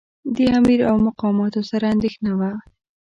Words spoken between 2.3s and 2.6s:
وه.